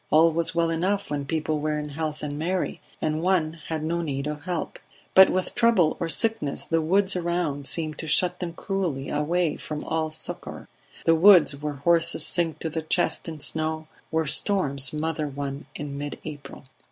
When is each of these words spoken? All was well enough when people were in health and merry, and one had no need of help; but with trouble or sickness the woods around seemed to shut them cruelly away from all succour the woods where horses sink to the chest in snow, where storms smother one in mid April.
All 0.09 0.31
was 0.31 0.55
well 0.55 0.71
enough 0.71 1.11
when 1.11 1.25
people 1.25 1.59
were 1.59 1.75
in 1.75 1.89
health 1.89 2.23
and 2.23 2.35
merry, 2.39 2.81
and 3.03 3.21
one 3.21 3.59
had 3.67 3.83
no 3.83 4.01
need 4.01 4.25
of 4.25 4.45
help; 4.45 4.79
but 5.13 5.29
with 5.29 5.53
trouble 5.53 5.95
or 5.99 6.09
sickness 6.09 6.63
the 6.63 6.81
woods 6.81 7.15
around 7.15 7.67
seemed 7.67 7.99
to 7.99 8.07
shut 8.07 8.39
them 8.39 8.53
cruelly 8.53 9.09
away 9.09 9.57
from 9.57 9.83
all 9.83 10.09
succour 10.09 10.67
the 11.05 11.13
woods 11.13 11.55
where 11.55 11.73
horses 11.75 12.25
sink 12.25 12.57
to 12.61 12.69
the 12.71 12.81
chest 12.81 13.29
in 13.29 13.41
snow, 13.41 13.85
where 14.09 14.25
storms 14.25 14.85
smother 14.85 15.27
one 15.27 15.67
in 15.75 15.95
mid 15.99 16.17
April. 16.25 16.63